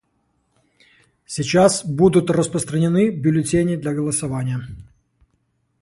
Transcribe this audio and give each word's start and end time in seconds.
Сейчас 1.27 1.85
будут 1.85 2.31
распространены 2.31 3.11
бюллетени 3.11 3.75
для 3.75 3.93
голосования. 3.93 4.67